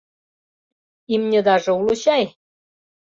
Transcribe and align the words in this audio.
—Имньыдаже 1.13 1.71
уло 1.79 1.93
чай? 2.03 2.23